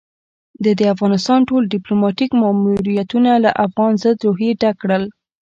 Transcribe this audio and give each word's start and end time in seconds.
ده 0.63 0.71
د 0.79 0.81
افغانستان 0.93 1.39
ټول 1.49 1.63
ديپلوماتيک 1.73 2.29
ماموريتونه 2.41 3.31
له 3.43 3.51
افغان 3.65 3.93
ضد 4.01 4.17
روحيې 4.27 4.51
ډک 4.61 4.75
کړل. 4.81 5.03